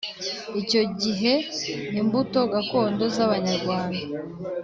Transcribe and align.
Icyo 0.61 0.81
gihe 1.01 1.33
imbuto 1.99 2.39
gakondo 2.53 3.03
z’Abanyarwanda 3.15 4.03